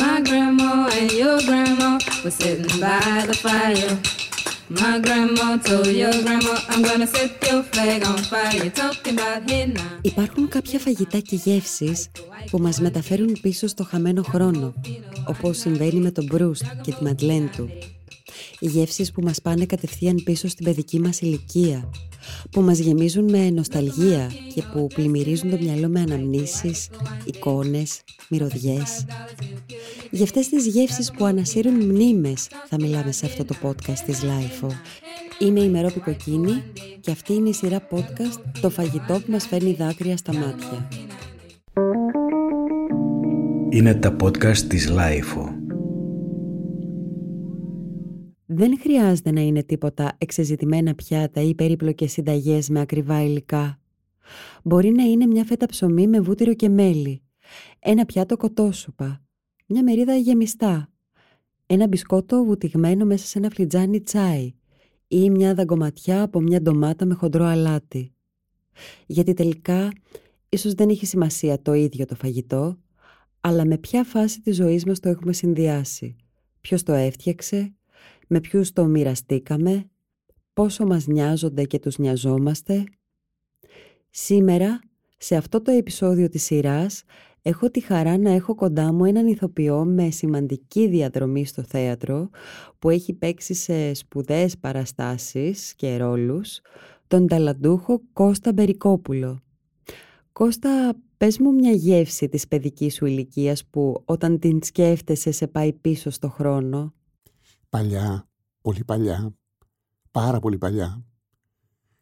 [0.00, 1.90] My grandma and your grandma
[2.22, 3.92] were sitting by the fire.
[4.80, 8.70] My grandma told your grandma, I'm gonna set your flag on fire.
[8.82, 9.98] Talking about hey now.
[10.02, 12.10] Υπάρχουν κάποια φαγητά και γεύσεις
[12.50, 14.74] που μας μεταφέρουν πίσω στο χαμένο χρόνο,
[15.26, 17.68] όπως συμβαίνει με τον Μπρούστ και τη Μαντλέν του.
[18.60, 21.90] Οι γεύσεις που μας πάνε κατευθείαν πίσω στην παιδική μας ηλικία,
[22.50, 26.88] που μας γεμίζουν με νοσταλγία και που πλημμυρίζουν το μυαλό με αναμνήσεις,
[27.24, 29.04] εικόνες, μυρωδιές.
[30.10, 34.68] Για αυτές τις γεύσεις που ανασύρουν μνήμες θα μιλάμε σε αυτό το podcast της LIFO.
[35.38, 36.62] Είμαι η Μερόπη Κοκκίνη
[37.00, 40.88] και αυτή είναι η σειρά podcast «Το φαγητό που μας φέρνει δάκρυα στα μάτια».
[43.70, 45.57] Είναι τα podcast της LIFO.
[48.58, 53.80] Δεν χρειάζεται να είναι τίποτα εξεζητημένα πιάτα ή περίπλοκες συνταγές με ακριβά υλικά.
[54.64, 57.22] Μπορεί να είναι μια φέτα ψωμί με βούτυρο και μέλι,
[57.78, 59.22] ένα πιάτο κοτόσουπα,
[59.66, 60.92] μια μερίδα γεμιστά,
[61.66, 64.54] ένα μπισκότο βουτυγμένο μέσα σε ένα φλιτζάνι τσάι
[65.08, 68.14] ή μια δαγκωματιά από μια ντομάτα με χοντρό αλάτι.
[69.06, 69.92] Γιατί τελικά
[70.48, 72.78] ίσως δεν έχει σημασία το ίδιο το φαγητό,
[73.40, 76.16] αλλά με ποια φάση της ζωής μας το έχουμε συνδυάσει,
[76.60, 77.72] ποιος το έφτιαξε,
[78.28, 79.90] με ποιους το μοιραστήκαμε,
[80.52, 82.84] πόσο μας νοιάζονται και τους νοιαζόμαστε.
[84.10, 84.80] Σήμερα,
[85.16, 87.02] σε αυτό το επεισόδιο της σειράς,
[87.42, 92.30] έχω τη χαρά να έχω κοντά μου έναν ηθοποιό με σημαντική διαδρομή στο θέατρο
[92.78, 96.60] που έχει παίξει σε σπουδαίες παραστάσεις και ρόλους
[97.06, 99.42] τον ταλαντούχο Κώστα Μπερικόπουλο.
[100.32, 105.72] Κώστα, πες μου μια γεύση της παιδικής σου ηλικίας που όταν την σκέφτεσαι σε πάει
[105.72, 106.92] πίσω στο χρόνο.
[107.68, 108.28] Παλιά,
[108.60, 109.34] πολύ παλιά,
[110.10, 111.04] πάρα πολύ παλιά.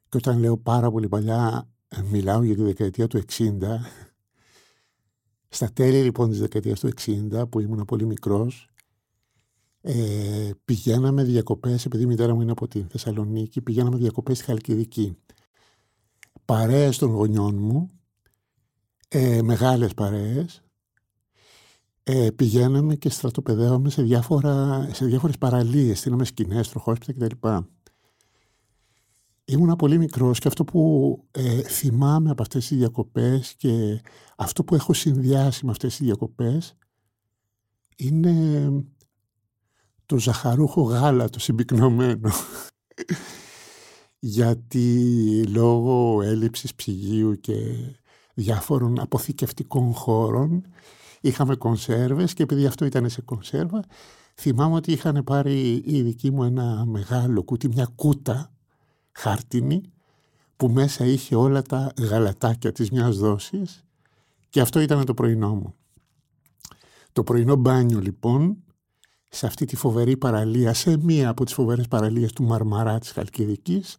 [0.09, 3.59] Και όταν λέω πάρα πολύ παλιά, ε, μιλάω για τη δεκαετία του 60
[5.49, 8.71] στα τέλη λοιπόν της δεκαετίας του 60 που ήμουν πολύ μικρός
[9.89, 15.17] ε, πηγαίναμε διακοπές, επειδή η μητέρα μου είναι από τη Θεσσαλονίκη, πηγαίναμε διακοπές στη Χαλκιδική.
[16.45, 17.91] Παρέες των γονιών μου,
[19.09, 20.63] ε, μεγάλες παρέες,
[22.09, 27.49] ε, πηγαίναμε και στρατοπεδεύαμε σε, διάφορα, σε διάφορες παραλίες, στείλαμε σκηνές, τροχόσπιτα κτλ.
[29.45, 34.03] Ήμουνα πολύ μικρός και αυτό που ε, θυμάμαι από αυτές τις διακοπές και
[34.37, 36.77] αυτό που έχω συνδυάσει με αυτές τις διακοπές
[37.97, 38.71] είναι
[40.07, 42.31] το ζαχαρούχο γάλα, το συμπυκνωμένο.
[44.19, 47.55] Γιατί λόγω έλλειψης ψυγείου και
[48.35, 50.67] διάφορων αποθηκευτικών χώρων
[51.27, 53.85] είχαμε κονσέρβες και επειδή αυτό ήταν σε κονσέρβα
[54.35, 58.53] θυμάμαι ότι είχαν πάρει οι δικοί μου ένα μεγάλο κούτι, μια κούτα
[59.13, 59.81] χάρτινη
[60.57, 63.85] που μέσα είχε όλα τα γαλατάκια της μιας δόσης
[64.49, 65.75] και αυτό ήταν το πρωινό μου.
[67.13, 68.57] Το πρωινό μπάνιο λοιπόν
[69.29, 73.99] σε αυτή τη φοβερή παραλία, σε μία από τις φοβερές παραλίες του Μαρμαρά της Χαλκιδικής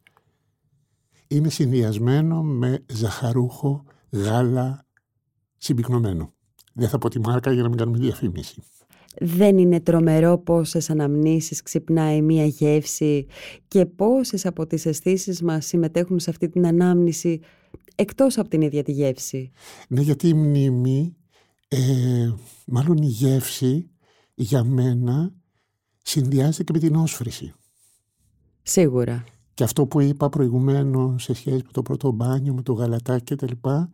[1.28, 4.86] είναι συνδυασμένο με ζαχαρούχο γάλα
[5.58, 6.34] συμπυκνωμένο.
[6.78, 8.64] Δεν θα πω τη μάρκα για να μην κάνουμε διαφήμιση.
[9.20, 13.26] Δεν είναι τρομερό πόσες αναμνήσεις ξυπνάει μία γεύση
[13.68, 17.40] και πόσες από τις αισθήσεις μας συμμετέχουν σε αυτή την ανάμνηση
[17.96, 19.52] εκτός από την ίδια τη γεύση.
[19.88, 21.16] Ναι, γιατί η μνήμη,
[21.68, 21.78] ε,
[22.66, 23.90] μάλλον η γεύση
[24.34, 25.34] για μένα
[26.02, 27.54] συνδυάζεται και με την όσφρηση.
[28.62, 29.24] Σίγουρα.
[29.54, 33.36] Και αυτό που είπα προηγουμένως σε σχέση με το πρώτο μπάνιο, με το γαλατάκι και
[33.36, 33.92] τα λοιπά,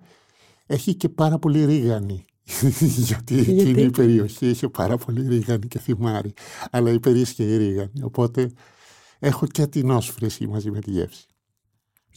[0.66, 2.26] έχει και πάρα πολύ ρίγανη.
[3.08, 6.34] Γιατί εκείνη η περιοχή είχε πάρα πολύ ρίγανη και θυμάρι.
[6.72, 8.02] Αλλά υπερίσχε η ρίγανη.
[8.02, 8.52] Οπότε
[9.20, 11.26] έχω και την όσφρηση μαζί με τη γεύση.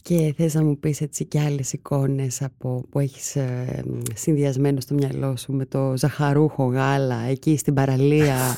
[0.01, 3.83] Και θες να μου πεις έτσι κι άλλες εικόνες από, που έχεις ε,
[4.13, 8.57] συνδυασμένο στο μυαλό σου με το ζαχαρούχο γάλα εκεί στην παραλία;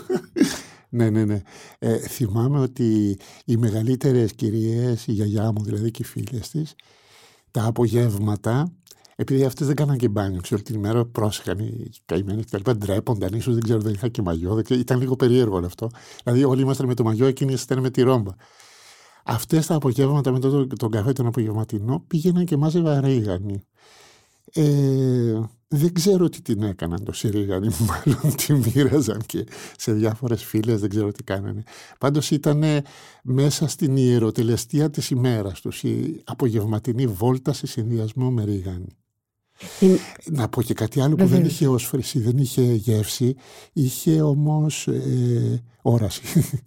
[0.88, 1.42] ναι, ναι, ναι.
[1.78, 6.74] Ε, θυμάμαι ότι οι μεγαλύτερες κυρίες, η γιαγιά μου δηλαδή και οι φίλες της,
[7.50, 8.72] τα απογεύματα
[9.16, 12.70] επειδή αυτέ δεν κάναν και μπάνιο, ξέρω την ημέρα πρόσεχαν οι καημένοι κτλ.
[12.70, 14.62] Ντρέπονταν, ίσως δεν ξέρω, δεν είχα και μαγιό.
[14.68, 15.90] Ήταν λίγο περίεργο όλο αυτό.
[16.24, 18.30] Δηλαδή, όλοι ήμασταν με το μαγιό, εκείνοι ήταν με τη ρόμπα.
[19.24, 23.62] Αυτές τα απογεύματα μετά τον, τον καφέ τον απογευματινό πήγαιναν και μάζευα ρίγανη.
[24.54, 30.80] Ε, δεν ξέρω τι την έκαναν το σιρίγανη, μάλλον τη μοίραζαν και σε διάφορες φίλες,
[30.80, 31.62] δεν ξέρω τι κάνανε.
[31.98, 32.64] Πάντως ήταν
[33.22, 38.96] μέσα στην ιεροτελεστία της ημέρας τους, η απογευματινή βόλτα σε συνδυασμό με ρίγανη.
[40.24, 43.34] Να πω και κάτι άλλο που δεν είχε όσφρηση, δεν είχε γεύση,
[43.72, 46.22] είχε όμως ε, όραση.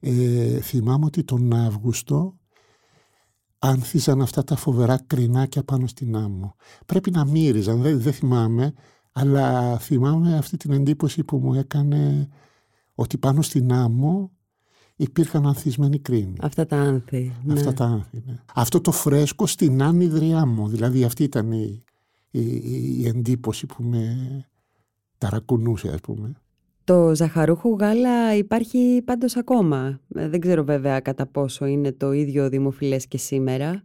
[0.00, 2.38] Ε, θυμάμαι ότι τον Αύγουστο
[3.58, 6.54] άνθιζαν αυτά τα φοβερά κρινάκια πάνω στην άμμο.
[6.86, 8.72] Πρέπει να μύριζαν, δεν, δεν θυμάμαι,
[9.12, 12.28] Αλλά θυμάμαι αυτή την εντύπωση που μου έκανε
[12.94, 14.30] ότι πάνω στην άμμο
[14.96, 16.36] υπήρχαν ανθισμένοι κρίνοι.
[16.40, 17.32] Αυτά τα άνθη.
[17.44, 17.52] ναι.
[17.52, 18.42] Αυτά τα άνθη, ναι.
[18.54, 20.68] Αυτό το φρέσκο στην άνυδρη άμμο.
[20.68, 21.84] Δηλαδή αυτή ήταν η,
[22.30, 22.40] η,
[23.00, 24.16] η εντύπωση που με
[25.18, 26.32] ταρακουνούσε ας πούμε.
[26.84, 30.00] Το ζαχαρούχο γάλα υπάρχει πάντως ακόμα.
[30.14, 33.82] Ε, Δεν ξέρω βέβαια κατά πόσο είναι το ίδιο δημοφιλές και σήμερα.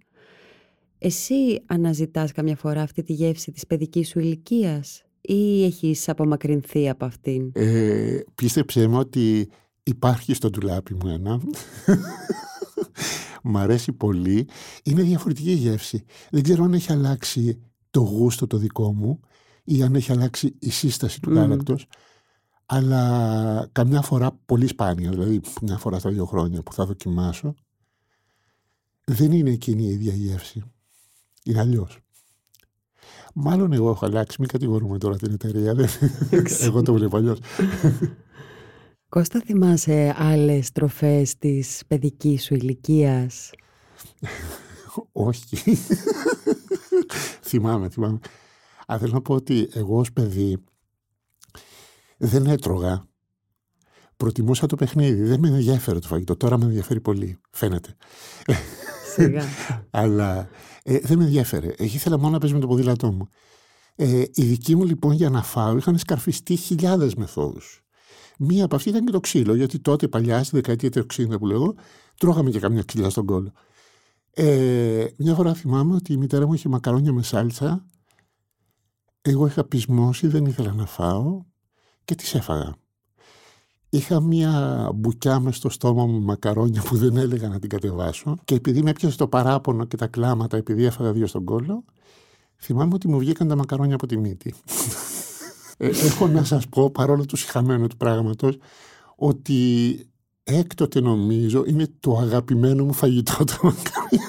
[0.97, 7.05] Εσύ αναζητάς καμιά φορά αυτή τη γεύση της παιδικής σου ηλικίας ή έχεις απομακρυνθεί από
[7.05, 9.49] αυτήν; Ε, πίστεψέ με ότι
[9.83, 11.39] υπάρχει στο ντουλάπι μου ένα.
[13.43, 14.47] Μ' αρέσει πολύ.
[14.83, 16.03] Είναι διαφορετική η γεύση.
[16.31, 17.59] Δεν ξέρω αν έχει αλλάξει
[17.93, 19.19] το γούστο το δικό μου
[19.63, 21.37] ή αν έχει αλλάξει η σύσταση του Μμμ.
[21.37, 21.87] γάλακτος.
[22.65, 27.53] Αλλά καμιά φορά, πολύ σπάνια, δηλαδή μια φορά στα δύο χρόνια που θα δοκιμάσω,
[29.05, 30.63] δεν είναι εκείνη η ίδια γεύση.
[31.43, 31.99] Είναι αλλιώς.
[33.33, 35.73] Μάλλον εγώ έχω αλλάξει, μην κατηγορούμε τώρα την εταιρεία.
[35.73, 35.89] δεν-
[36.61, 37.39] εγώ το βλέπω αλλιώς.
[39.09, 43.51] Κώστα θυμάσαι άλλες τροφές της παιδικής σου ηλικίας;
[45.11, 45.57] Όχι.
[47.57, 48.19] Θυμάμαι, θυμάμαι.
[48.87, 50.63] Αλλά θέλω να πω ότι εγώ ως παιδί
[52.17, 53.05] δεν έτρωγα.
[54.17, 55.23] Προτιμούσα το παιχνίδι.
[55.23, 56.35] Δεν με ενδιαφέρε το φαγητό.
[56.35, 57.39] Τώρα με ενδιαφέρει πολύ.
[57.51, 57.95] Φαίνεται.
[59.13, 59.43] Σιγά.
[60.01, 60.49] Αλλά
[60.83, 61.67] ε, δεν με ενδιαφέρε.
[61.67, 63.27] Ε, Ήθελα μόνο να παίζω με το ποδήλατό μου.
[63.95, 67.83] Ε, οι δικοί μου λοιπόν για να φάω είχαν σκαρφιστεί χιλιάδες μεθόδους.
[68.37, 71.45] Μία από αυτή ήταν και το ξύλο, γιατί τότε παλιά, στη δεκαετία του 60 που
[71.45, 71.75] λέγω,
[72.17, 73.51] τρώγαμε και καμιά ξύλα στον κόλλο.
[74.35, 77.85] Ε, μια φορά θυμάμαι ότι η μητέρα μου είχε μακαρόνια με σάλτσα.
[79.21, 81.43] Εγώ είχα πεισμώσει, δεν ήθελα να φάω
[82.05, 82.75] και τις έφαγα.
[83.89, 88.55] Είχα μια μπουκιά μες στο στόμα μου μακαρόνια που δεν έλεγα να την κατεβάσω και
[88.55, 91.83] επειδή με έπιασε το παράπονο και τα κλάματα επειδή έφαγα δύο στον κόλλο,
[92.57, 94.53] θυμάμαι ότι μου βγήκαν τα μακαρόνια από τη μύτη.
[95.77, 98.57] Ε, έχω να σας πω, παρόλο το συχαμένο του πράγματος,
[99.15, 99.97] ότι
[100.43, 104.23] έκτοτε νομίζω είναι το αγαπημένο μου φαγητό το μακαρόνι.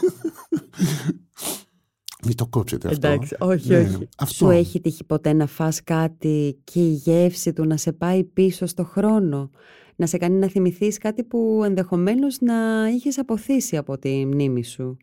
[2.26, 3.06] Μην το κόψετε αυτό.
[3.06, 4.08] Εντάξει, όχι, Ναι, όχι.
[4.18, 4.34] αυτό.
[4.34, 8.66] Σου έχει τύχει ποτέ να φας κάτι και η γεύση του να σε πάει πίσω
[8.66, 9.50] στο χρόνο,
[9.96, 14.96] να σε κάνει να θυμηθείς κάτι που ενδεχομένως να είχες αποθήσει από τη μνήμη σου;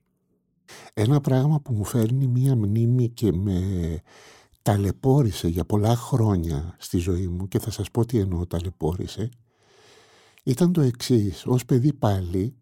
[0.94, 3.62] Ένα πράγμα που μου φέρνει μία μνήμη και με
[4.62, 9.30] ταλαιπώρησε για πολλά χρόνια στη ζωή μου και θα σας πω τι εννοώ ταλαιπώρησε
[10.44, 11.46] ήταν το εξής.
[11.46, 12.56] Ως παιδί πάλι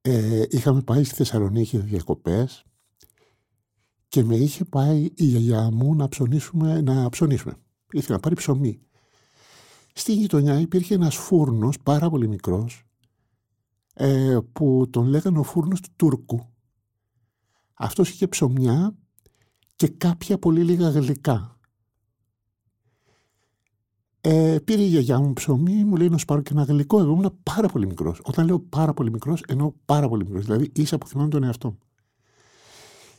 [0.00, 2.64] ε, είχαμε πάει στη Θεσσαλονίκη διακοπές
[4.08, 7.54] και με είχε πάει η γιαγιά μου να ψωνίσουμε, να ψωνίσουμε.
[7.92, 8.80] Ήθελε να πάρει ψωμί.
[9.92, 12.84] Στη γειτονιά υπήρχε ένας φούρνος πάρα πολύ μικρός
[13.94, 16.40] ε, που τον λέγανε ο φούρνος του Τούρκου.
[17.74, 18.96] Αυτός είχε ψωμιά
[19.76, 21.57] και κάποια πολύ λίγα γλυκά.
[24.20, 27.00] Ε, πήρε η γιαγιά μου ψωμί, μου λέει να σου πάρω και ένα γλυκό.
[27.00, 28.20] Εγώ ήμουν πάρα πολύ μικρός.
[28.24, 30.44] Όταν λέω πάρα πολύ μικρός, εννοώ πάρα πολύ μικρός.
[30.44, 31.78] Δηλαδή ίσα που θυμάμαι τον εαυτό μου.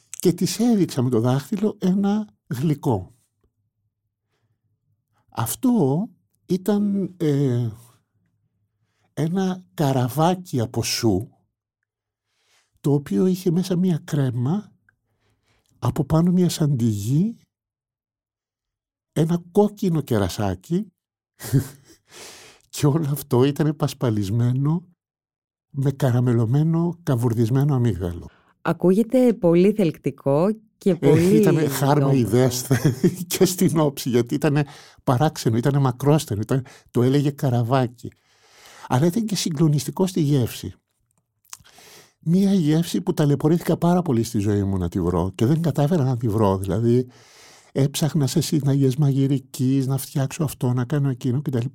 [0.09, 3.13] Και της έδειξα με το δάχτυλο ένα γλυκό.
[5.29, 6.07] Αυτό
[6.45, 7.69] ήταν ε,
[9.13, 11.29] ένα καραβάκι από σου
[12.79, 14.73] το οποίο είχε μέσα μία κρέμα
[15.79, 17.37] από πάνω μία σαντιγί
[19.11, 20.91] ένα κόκκινο κερασάκι
[22.69, 24.83] και όλο αυτό ήταν πασπαλισμένο
[25.69, 28.29] με καραμελωμένο καβουρδισμένο αμύγδαλο.
[28.61, 31.35] Ακούγεται πολύ θελκτικό και πολύ...
[31.35, 32.19] ήταν χάρμα όμορφο.
[32.19, 32.67] ιδέες
[33.37, 34.65] και στην όψη γιατί ήταν
[35.03, 38.11] παράξενο, ήταν μακρόστερο, ήταν, το έλεγε καραβάκι.
[38.87, 40.73] Αλλά ήταν και συγκλονιστικό στη γεύση.
[42.19, 46.03] Μία γεύση που ταλαιπωρήθηκα πάρα πολύ στη ζωή μου να τη βρω και δεν κατάφερα
[46.03, 46.57] να τη βρω.
[46.57, 47.07] Δηλαδή
[47.71, 51.65] έψαχνα σε συναγές μαγειρικής να φτιάξω αυτό, να κάνω εκείνο κτλ.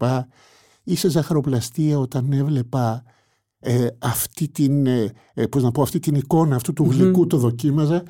[0.84, 3.04] Ή σε ζαχαροπλαστεία όταν έβλεπα
[3.58, 6.90] ε, αυτή, την, ε, ε, πώς να πω, αυτή την εικόνα αυτού του Μμμ.
[6.90, 8.02] γλυκού το δοκίμαζα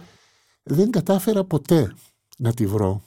[0.62, 1.94] δεν κατάφερα ποτέ
[2.38, 3.02] να τη βρω.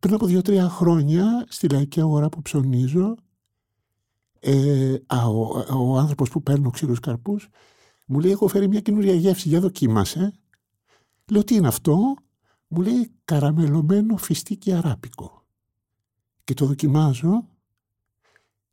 [0.00, 3.14] Πριν από δύο-τρία χρόνια στη λαϊκή αγορά που ψωνίζω
[4.40, 7.48] ε, α, ο, ο άνθρωπος που παίρνει ξύλους καρπούς
[8.12, 10.32] μου λέει έχω φέρει μια καινούρια γεύση, για δοκίμασε.
[11.30, 12.14] Λέω τι είναι αυτό,
[12.70, 15.44] μου λέει καραμελωμένο φιστίκι αράπικο.
[16.44, 17.48] Και το δοκιμάζω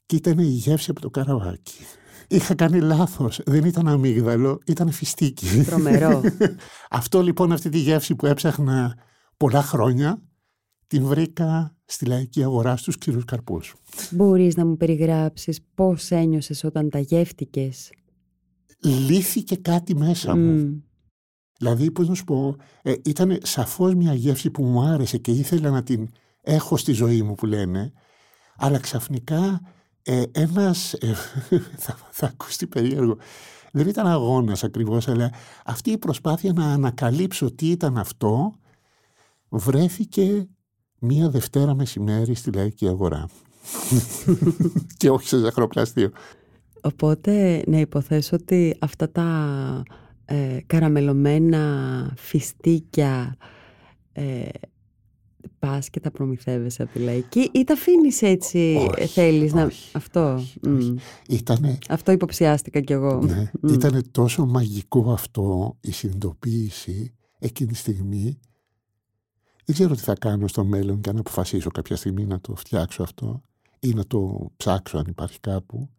[0.06, 1.80] και ήταν η γεύση από το καραβάκι.
[2.27, 5.63] Είχα κάνει λάθος, δεν ήταν αμύγδαλο, ήταν φιστίκι.
[5.63, 6.22] Τρομερό.
[6.89, 8.98] Αυτό λοιπόν, αυτή τη γεύση που έψαχνα
[9.38, 10.22] πολλά χρόνια,
[10.88, 13.75] την βρήκα στη λαϊκή αγορά στους ξηρούς καρπούς.
[14.12, 17.92] Μπορείς να μου περιγράψεις πώς ένιωσες όταν τα γεύτηκες;
[18.84, 20.51] Λύθηκε κάτι μέσα μου.
[20.51, 20.87] Μμ.
[21.57, 25.69] Δηλαδή, πώς να σου πω, ε, ήταν σαφώς μια γεύση που μου άρεσε και ήθελα
[25.69, 26.09] να την
[26.41, 27.93] έχω στη ζωή μου που λένε,
[28.57, 29.61] αλλά ξαφνικά
[30.03, 31.13] ε, ένας, ε,
[31.83, 33.17] θα, θα ακουστεί περίεργο,
[33.71, 35.31] δεν ήταν αγώνας ακριβώς, αλλά
[35.65, 38.55] αυτή η προσπάθεια να ανακαλύψω τι ήταν αυτό,
[39.49, 40.47] βρέθηκε
[40.99, 43.27] μία Δευτέρα μεσημέρι στη Λαϊκή Αγορά.
[44.97, 46.11] και όχι σε ζαχαροπλαστείο.
[46.81, 49.83] Οπότε να υποθέσω ότι αυτά τα
[50.29, 53.38] ε, καραμελωμένα φιστίκια
[54.12, 54.46] ε,
[55.60, 59.63] πας και τα προμηθεύεσαι από τη λαϊκή ή τα αφήνεις έτσι Όχι, θέλεις να...
[59.63, 60.77] όχι, Αυτό; όχι, μμ.
[60.77, 60.96] όχι.
[61.29, 63.22] Ήτανε, Αυτό υποψιάστηκα κι εγώ.
[63.22, 63.74] ναι, Μμ.
[63.74, 68.39] ήτανε τόσο μαγικό αυτό η συνειδητοποίηση εκείνη τη στιγμή.
[69.65, 73.03] Δεν ξέρω τι θα κάνω στο μέλλον και αν αποφασίσω κάποια στιγμή να το φτιάξω
[73.03, 73.43] αυτό
[73.79, 75.89] ή να το ψάξω αν υπάρχει κάπου.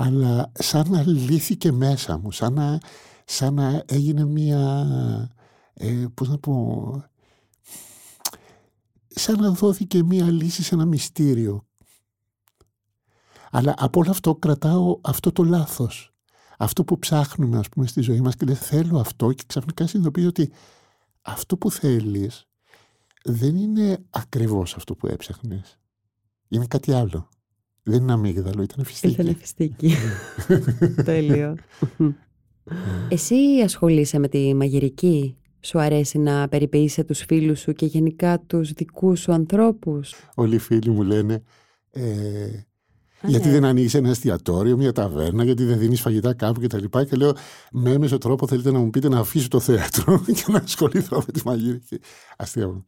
[0.00, 2.80] Αλλά σαν να λύθηκε μέσα μου, σαν να,
[3.24, 4.86] σαν να έγινε μια,
[5.74, 7.04] ε, πώς να πω,
[9.08, 11.66] σαν να δόθηκε μια λύση σε ένα μυστήριο.
[13.50, 16.14] Αλλά από όλο αυτό κρατάω αυτό το λάθος.
[16.58, 20.28] Αυτό που ψάχνουμε ας πούμε στη ζωή μας και δεν θέλω αυτό και ξαφνικά συνειδητοποιήσω
[20.28, 20.52] ότι
[21.22, 22.48] αυτό που θέλεις
[23.24, 25.78] δεν είναι ακριβώς αυτό που έψαχνες.
[26.48, 27.28] Είναι κάτι άλλο.
[27.88, 29.12] Δεν είναι αμύγδαλο, ήταν φυστική.
[29.12, 29.94] Ήτανε φιστίκι.
[31.04, 31.56] Τέλειο.
[33.08, 38.72] Εσύ ασχολείσαι με τη μαγειρική; Σου αρέσει να περιποιείσαι τους φίλους σου και γενικά τους
[38.72, 41.42] δικούς σου ανθρώπους; Όλοι οι φίλοι μου λένε
[41.90, 42.66] ε,
[43.20, 43.52] Α, γιατί ναι.
[43.52, 46.84] δεν ανοίγεις ένα εστιατόριο, μια ταβέρνα, γιατί δεν δίνεις φαγητά κάπου κτλ.
[46.84, 47.32] Και, και λέω,
[47.72, 51.32] με έμεσο τρόπο θέλετε να μου πείτε να αφήσω το θέατρο και να ασχοληθώ με
[51.32, 51.98] τη μαγειρική.
[52.36, 52.84] Αστείευω.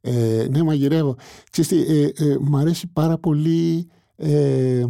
[0.00, 1.16] Ε, ναι, μαγειρεύω.
[1.50, 4.86] Ξέρεις τι, ε, ε, μ' αρέσει πάρα πολύ ε,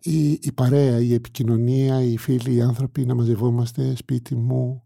[0.00, 4.82] η, η παρέα, η επικοινωνία, οι φίλοι, οι άνθρωποι να μαζευόμαστε σπίτι μου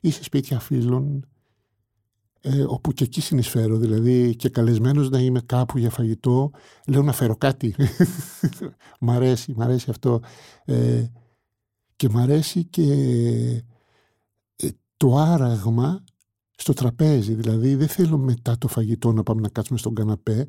[0.00, 1.24] ή σε σπίτια φίλων
[2.42, 6.50] ε, όπου και εκεί συνεισφέρω, δηλαδή και καλεσμένος να είμαι κάπου για φαγητό,
[6.86, 7.74] λέω να φέρω κάτι.
[9.00, 10.20] μ' αρέσει, μ' αρέσει αυτό.
[10.64, 11.04] Ε,
[11.96, 12.92] και μ' αρέσει και
[14.56, 16.04] ε, το άραγμα
[16.56, 20.46] στο τραπέζι, δηλαδή δεν θέλω μετά το φαγητό να πάμε να κάτσουμε στον καναπέ,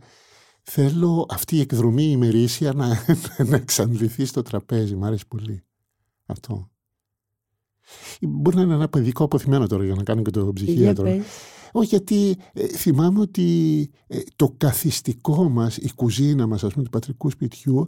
[0.63, 2.87] θέλω αυτή η εκδρομή η ημερήσια να,
[3.49, 5.63] να εξαντληθεί στο τραπέζι, μ' αρέσει πολύ
[6.25, 6.69] αυτό.
[8.21, 11.03] Μπορεί να είναι ένα παιδικό αποθυμένο τώρα για να κάνω και το Για ψυχίατρο.
[11.03, 11.25] πες.
[11.71, 16.89] Όχι, γιατί ε, θυμάμαι ότι ε, το καθιστικό μας, η κουζίνα μας, ας πούμε, του
[16.89, 17.87] πατρικού σπιτιού,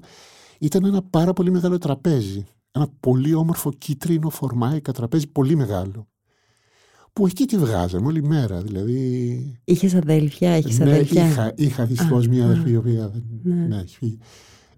[0.60, 2.46] ήταν ένα πάρα πολύ μεγάλο τραπέζι.
[2.72, 6.08] Ένα πολύ όμορφο κίτρινο φορμάικα τραπέζι, πολύ μεγάλο.
[7.14, 9.60] Που εκεί τη βγάζαμε όλη μέρα, δηλαδή...
[9.64, 12.46] Είχες αδέλφια, έχεις ναι, αδέλφια; είχα, είχα δυστυχώς Α, μία α.
[12.46, 13.66] αδερφή η οποία δεν Ναι.
[13.68, 14.18] ναι, έχει φύγει.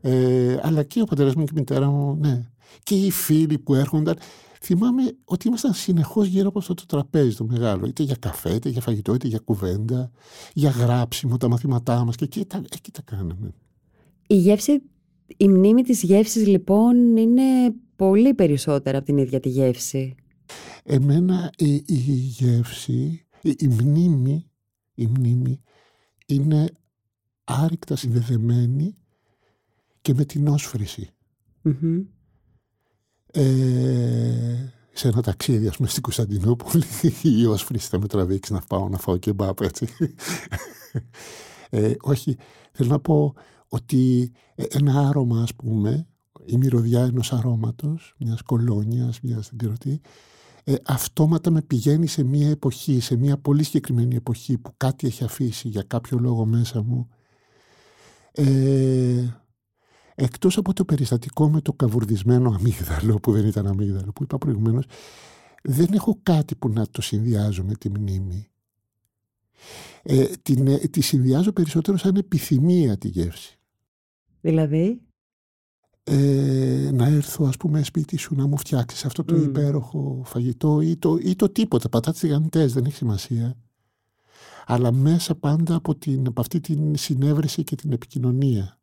[0.01, 2.49] Ε, αλλά και ο πατέρας μου και η μητέρα μου, ναι.
[2.83, 4.17] Και οι φίλοι που έρχονταν.
[4.61, 7.85] Θυμάμαι ότι ήμασταν συνεχώς γύρω από αυτό το τραπέζι το μεγάλο.
[7.85, 10.11] Είτε για καφέ, είτε για φαγητό, είτε για κουβέντα,
[10.53, 12.15] για γράψιμο, τα μαθήματά μας.
[12.15, 13.53] Και εκεί τα, εκεί τα κάναμε.
[14.27, 14.81] Η γεύση,
[15.37, 17.41] η μνήμη της γεύσης λοιπόν είναι
[17.95, 20.15] πολύ περισσότερα από την ίδια τη γεύση.
[20.87, 24.49] Εμένα η, η γεύση, η, η μνήμη,
[24.93, 25.61] η μνήμη
[26.25, 26.69] είναι
[27.43, 28.97] άρρηκτα συνδεδεμένη
[30.01, 31.09] και με την όσφρηση.
[31.61, 32.01] Μμμ.
[33.31, 36.83] Ε, σε ένα ταξίδι, ας πούμε, στην Κωνσταντινούπολη,
[37.39, 39.87] η όσφρηση θα με τραβήξει να πάω να φάω και μπάπ, έτσι.
[41.69, 42.37] Ε, όχι,
[42.71, 43.33] θέλω να πω
[43.67, 46.07] ότι ε, ένα άρωμα, ας πούμε,
[46.45, 49.99] η μυρωδιά ενός αρώματος, μιας κολόνιας, μιας δεν ξέρω τι,
[50.67, 55.23] ε, αυτόματα με πηγαίνει σε μια εποχή, σε μια πολύ συγκεκριμένη εποχή που κάτι έχει
[55.23, 57.09] αφήσει για κάποιο λόγο μέσα μου.
[58.31, 59.25] Ε,
[60.15, 64.85] εκτός από το περιστατικό με το καβουρδισμένο αμύγδαλο που δεν ήταν αμύγδαλο που είπα προηγουμένως
[65.63, 68.47] δεν έχω κάτι που να το συνδυάζω με τη μνήμη.
[70.03, 73.59] Ε, την, ε, τη συνδυάζω περισσότερο σαν επιθυμία τη γεύση.
[74.41, 75.01] Δηλαδή,
[76.07, 79.43] Ε, να έρθω ας πούμε σπίτι σου να μου φτιάξεις αυτό το Μμ.
[79.43, 83.57] υπέροχο φαγητό ή το, ή το τίποτα, πατάτες τηγανιτές, δεν έχει σημασία.
[84.65, 88.79] Αλλά μέσα πάντα από, την, από αυτή την συνέβρεση και την επικοινωνία.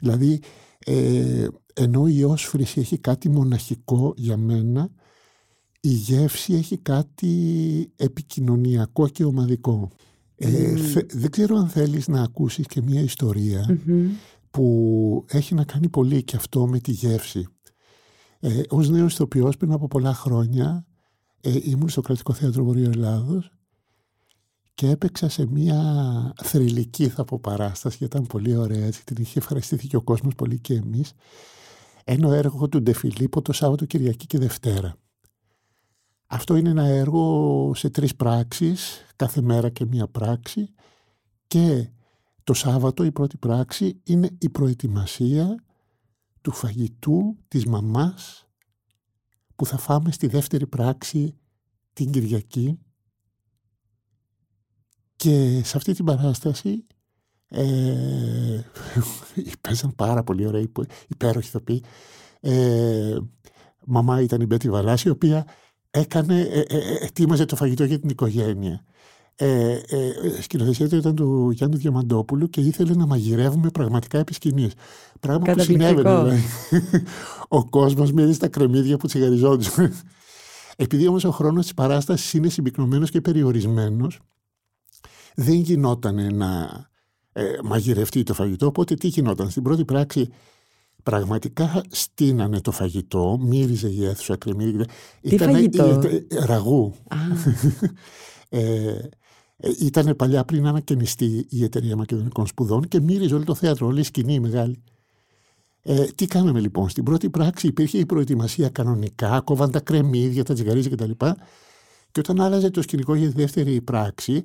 [0.00, 0.40] Δηλαδή,
[0.78, 4.90] ε, ενώ η όσφρηση έχει κάτι μοναχικό για μένα,
[5.80, 7.32] η γεύση έχει κάτι
[7.96, 9.90] επικοινωνιακό και ομαδικό.
[10.36, 10.76] Ε, Μμ.
[10.76, 14.08] θε- δεν ξέρω αν θέλεις να ακούσεις και μια ιστορία μμμ.
[14.56, 17.46] Που έχει να κάνει πολύ και αυτό με τη γεύση.
[18.40, 20.86] Ε, ως νέος ηθοποιός πριν από πολλά χρόνια
[21.40, 23.52] ε, ήμουν στο Κρατικό Θέατρο Βορείου Ελλάδος
[24.74, 27.96] και έπαιξα σε μια θρηλυκή θα πω παράσταση.
[27.98, 31.12] Γιατί ήταν πολύ ωραία έτσι, την είχε ευχαριστηθεί και ο κόσμος πολύ και εμείς.
[32.04, 34.96] Ένα έργο του Ντεφιλίππο το Σάββατο Κυριακή και Δευτέρα.
[36.26, 40.68] Αυτό είναι ένα έργο σε τρεις πράξεις, κάθε μέρα και μία πράξη
[41.46, 41.90] και
[42.46, 45.64] το Σάββατο η πρώτη πράξη είναι η προετοιμασία
[46.40, 48.48] του φαγητού της μαμάς
[49.56, 51.36] που θα φάμε στη δεύτερη πράξη
[51.92, 52.78] την Κυριακή.
[55.16, 56.86] Και σε αυτή την παράσταση
[57.48, 58.60] ε,
[59.60, 60.66] παίζαν πάρα πολύ ωραία
[61.08, 61.84] υπέροχοι ηθοποιοί.
[62.40, 63.16] Ε,
[63.84, 65.46] μαμά ήταν η Μπέτη Βαλάση η οποία
[65.90, 68.84] έκανε, ε, ε, ε, ετοίμαζε το φαγητό για την οικογένεια
[69.38, 74.72] ε, ε, σκηνοθεσία του ήταν του Γιάννη Διαμαντόπουλου και ήθελε να μαγειρεύουμε πραγματικά επί σκηνής.
[75.20, 76.10] Πράγμα που συνέβαινε.
[76.10, 76.42] Δηλαδή.
[77.48, 79.92] ο κόσμος μύριζε τα κρεμμύδια που τσιγαριζόντουσαν.
[80.76, 84.20] Επειδή όμως ο χρόνος της παράστασης είναι συμπυκνωμένος και περιορισμένος,
[85.34, 86.68] δεν γινόταν να
[87.32, 90.28] ε, μαγειρευτεί το φαγητό, οπότε τι γινόταν; Στην πρώτη πράξη
[91.02, 94.84] πραγματικά στείνανε το φαγητό, μύριζε η αίθουσα κρεμμύδια.
[95.20, 96.00] Τι Ήταν φαγητό;
[96.46, 96.94] ραγού.
[98.48, 98.94] ε,
[99.56, 104.00] ε, ήταν παλιά πριν ανακαινιστεί η εταιρεία Μακεδονικών Σπουδών και μύριζε όλο το θέατρο, όλη
[104.00, 104.82] η σκηνή μεγάλη.
[105.82, 110.54] Ε, τι κάναμε λοιπόν; Στην πρώτη πράξη υπήρχε η προετοιμασία κανονικά, κόβαν τα κρεμμύδια, τα
[110.54, 111.10] τζιγαρίζια κτλ.
[112.12, 114.44] Και όταν άλλαζε το σκηνικό για τη δεύτερη πράξη,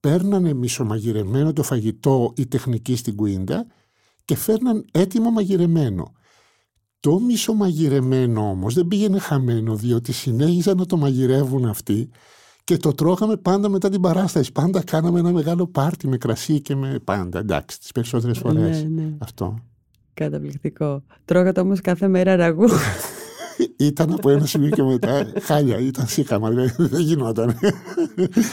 [0.00, 3.66] παίρνανε μισομαγειρεμένο το φαγητό η τεχνική στην κουίντα
[4.24, 6.12] και φέρναν έτοιμο μαγειρεμένο.
[7.00, 12.10] Το μισομαγειρεμένο όμως δεν πήγαινε χαμένο διότι συνέχιζαν να το μαγειρεύουν αυτοί
[12.64, 14.52] και το τρώγαμε πάντα μετά την παράσταση.
[14.52, 17.38] Πάντα κάναμε ένα μεγάλο πάρτι με κρασί και με πάντα.
[17.38, 18.82] Εντάξει, τις περισσότερες φορές.
[18.82, 19.12] Ναι, ναι.
[19.18, 19.58] Αυτό.
[20.14, 21.02] Καταπληκτικό.
[21.24, 22.68] Τρώγατε όμως κάθε μέρα ραγού.
[23.76, 25.78] ήταν από ένα σημείο και μετά χάλια.
[25.78, 26.50] Ήταν σήκαμα.
[26.76, 27.58] Δεν γινόταν.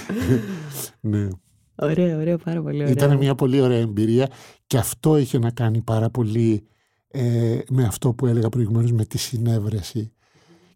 [1.01, 1.27] ναι.
[1.75, 2.91] Ωραίο, ωραίο, πάρα πολύ ωραίο.
[2.91, 4.29] Ήταν μια πολύ ωραία εμπειρία
[4.67, 6.63] και αυτό είχε να κάνει πάρα πολύ
[7.07, 10.11] ε, με αυτό που έλεγα προηγουμένως με τη συνέβρεση.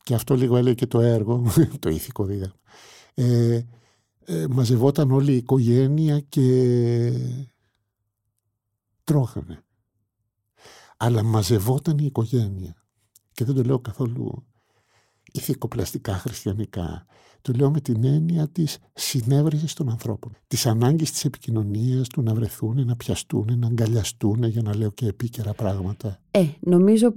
[0.04, 1.44] Και αυτό λίγο έλεγε και το έργο,
[1.80, 2.56] το ηθικό δίδαγμα
[3.16, 3.62] ε,
[4.26, 7.12] ε, μαζευόταν όλη η οικογένεια και
[9.04, 9.64] τρώγανε.
[10.98, 12.76] Αλλά μαζευόταν η οικογένεια.
[13.32, 14.46] Και δεν το λέω καθόλου
[15.32, 17.06] ηθικοπλαστικά, χριστιανικά.
[17.42, 20.38] Το λέω με την έννοια της συνέβρεσης των ανθρώπων.
[20.48, 25.08] Της ανάγκης της επικοινωνίας, του να βρεθούν, να πιαστούν, να αγκαλιαστούν, για να λέω και
[25.08, 26.20] επίκαιρα πράγματα.
[26.32, 27.14] Ε, νομίζω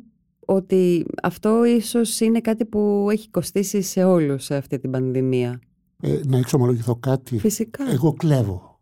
[0.46, 5.60] ότι αυτό ίσως είναι κάτι που έχει κοστίσει σε όλους αυτή την πανδημία
[6.00, 7.38] ε, να εξομολογηθώ κάτι.
[7.38, 7.90] Φυσικά.
[7.90, 8.78] Εγώ κλέβω.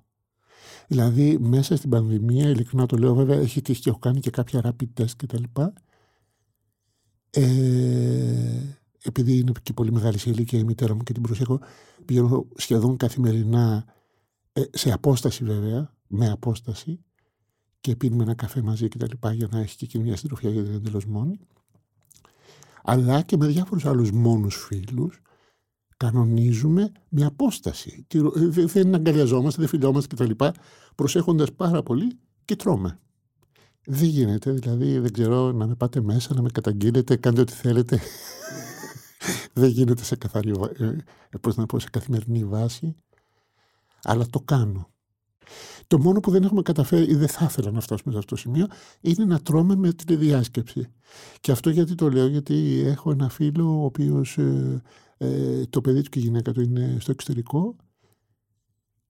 [0.88, 4.60] Δηλαδή μέσα στην πανδημία, ειλικρινά το λέω βέβαια, έχει τύχει και έχω κάνει και κάποια
[4.64, 5.42] rapid test κτλ.
[7.30, 11.60] Ε, επειδή είναι και πολύ μεγάλη σε ηλικία η μητέρα μου και την προσέχω,
[12.04, 13.84] πηγαίνω σχεδόν καθημερινά,
[14.52, 17.00] ε, σε απόσταση βέβαια, με απόσταση,
[17.80, 20.50] και πίνουμε ένα καφέ μαζί και τα λοιπά για να έχει και εκείνη μια συντροφιά
[20.50, 21.38] γιατί είναι εντελώς μόνη.
[22.82, 25.20] Αλλά και με διάφορους άλλους μόνους φίλους,
[25.96, 28.06] κανονίζουμε με απόσταση.
[28.54, 30.44] Δεν αγκαλιαζόμαστε, δεν φιλιόμαστε κτλ.
[30.94, 33.00] Προσέχοντας πάρα πολύ και τρώμε.
[33.88, 38.00] Δεν γίνεται, δηλαδή δεν ξέρω να με πάτε μέσα, να με καταγγείλετε, κάντε ό,τι θέλετε.
[39.52, 40.96] δεν γίνεται σε καθαρή, ε,
[41.40, 42.96] πώς να πω, σε καθημερινή βάση.
[44.02, 44.90] Αλλά το κάνω.
[45.86, 48.40] Το μόνο που δεν έχουμε καταφέρει ή δεν θα ήθελα να φτάσουμε σε αυτό το
[48.40, 48.66] σημείο
[49.00, 50.88] είναι να τρώμε με τηλεδιάσκεψη.
[51.40, 54.82] Και αυτό γιατί το λέω, γιατί έχω ένα φίλο ο οποίος ε,
[55.16, 57.76] ε, το παιδί του και η γυναίκα του είναι στο εξωτερικό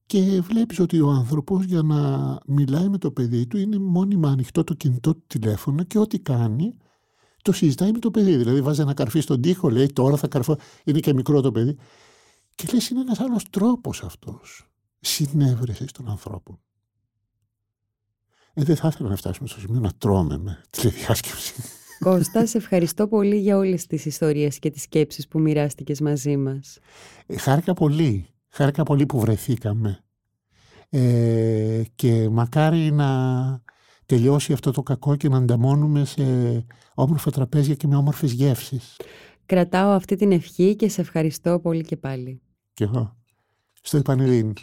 [0.05, 4.63] και βλέπεις ότι ο άνθρωπος για να μιλάει με το παιδί του είναι μόνιμα ανοιχτό
[4.63, 6.77] το κινητό του τηλέφωνο και ό,τι κάνει
[7.41, 8.35] το συζητάει με το παιδί.
[8.35, 11.77] Δηλαδή βάζει ένα καρφί στον τοίχο, λέει τώρα θα καρφώ, είναι και μικρό το παιδί.
[12.55, 16.59] Και λες είναι ένας άλλος τρόπος αυτός συνέβρεση των ανθρώπων.
[18.53, 21.53] Ε, δεν θα ήθελα να φτάσουμε στο σημείο να τρώμε με τηλεδιάσκεψη.
[21.99, 26.79] Κώστα, σε ευχαριστώ πολύ για όλες τις ιστορίες και τις σκέψεις που μοιράστηκες μαζί μας.
[27.25, 28.27] Ε, χάρηκα πολύ.
[28.49, 29.99] Χάρηκα πολύ που βρεθήκαμε.
[30.89, 33.07] Ε, και μακάρι να
[34.05, 36.23] τελειώσει αυτό το κακό και να ανταμώνουμε σε
[36.93, 38.95] όμορφα τραπέζια και με όμορφες γεύσεις.
[39.45, 42.41] Κρατάω αυτή την ευχή και σε ευχαριστώ πολύ και πάλι.
[42.73, 43.15] Και εγώ.
[43.81, 44.53] Στο επανειδήν.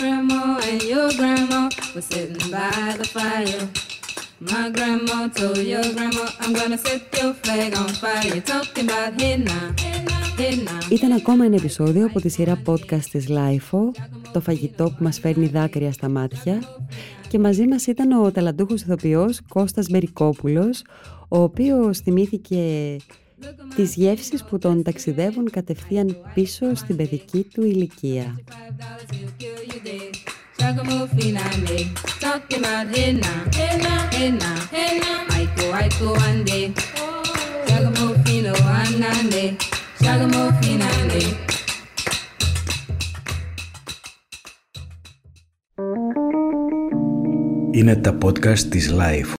[0.00, 1.60] Grandma and your grandma
[1.94, 3.62] were sitting by the fire.
[4.50, 8.40] My grandma told your grandma, I'm gonna set your flag on fire.
[8.52, 9.66] Talking about hey now,
[10.38, 10.86] hey now.
[10.90, 13.80] Ήταν ακόμα ένα επεισόδιο από τη σειρά podcast της LIFO,
[14.32, 16.62] το φαγητό που μας φέρνει δάκρυα στα μάτια
[17.28, 20.82] και μαζί μας ήταν ο ταλαντούχος ηθοποιός Κώστας Μπερικόπουλος,
[21.28, 22.96] ο οποίος θυμήθηκε
[23.74, 28.40] τις γεύσεις που τον ταξιδεύουν κατευθείαν πίσω στην παιδική του ηλικία.
[47.72, 49.36] Είναι τα podcast της Life.